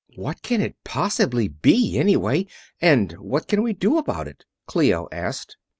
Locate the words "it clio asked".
4.27-5.57